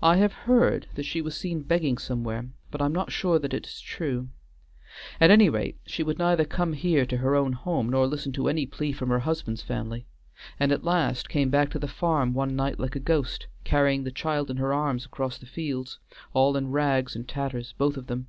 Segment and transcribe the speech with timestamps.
[0.00, 3.52] I have heard that she was seen begging somewhere, but I am not sure that
[3.52, 4.28] it is true;
[5.20, 8.46] at any rate she would neither come here to her own home nor listen to
[8.46, 10.06] any plea from her husband's family,
[10.60, 14.12] and at last came back to the farm one night like a ghost, carrying the
[14.12, 15.98] child in her arms across the fields;
[16.34, 18.28] all in rags and tatters, both of them.